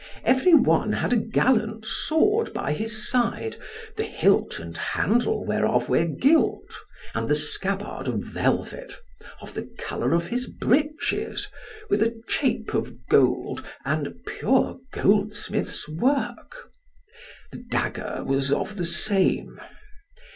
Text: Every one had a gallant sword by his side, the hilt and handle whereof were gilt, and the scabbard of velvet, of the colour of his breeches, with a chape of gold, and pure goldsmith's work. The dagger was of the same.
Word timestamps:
Every 0.23 0.55
one 0.55 0.93
had 0.93 1.13
a 1.13 1.17
gallant 1.17 1.85
sword 1.85 2.55
by 2.55 2.73
his 2.73 3.07
side, 3.07 3.57
the 3.97 4.03
hilt 4.03 4.57
and 4.57 4.75
handle 4.75 5.45
whereof 5.45 5.89
were 5.89 6.05
gilt, 6.07 6.73
and 7.13 7.29
the 7.29 7.35
scabbard 7.35 8.07
of 8.07 8.19
velvet, 8.21 8.99
of 9.41 9.53
the 9.53 9.69
colour 9.77 10.13
of 10.15 10.25
his 10.29 10.47
breeches, 10.47 11.49
with 11.87 12.01
a 12.01 12.19
chape 12.27 12.73
of 12.73 13.05
gold, 13.09 13.63
and 13.85 14.15
pure 14.25 14.79
goldsmith's 14.91 15.87
work. 15.87 16.71
The 17.51 17.59
dagger 17.59 18.23
was 18.25 18.51
of 18.51 18.77
the 18.77 18.87
same. 18.87 19.59